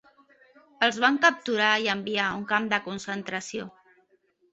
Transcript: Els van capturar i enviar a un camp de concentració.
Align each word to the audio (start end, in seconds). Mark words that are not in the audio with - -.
Els 0.85 0.95
van 1.03 1.19
capturar 1.25 1.67
i 1.83 1.89
enviar 1.93 2.23
a 2.29 2.37
un 2.39 2.47
camp 2.53 2.65
de 2.73 2.81
concentració. 2.87 3.69